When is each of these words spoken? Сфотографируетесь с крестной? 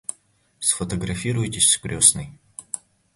Сфотографируетесь 0.59 1.69
с 1.69 1.77
крестной? 1.77 2.33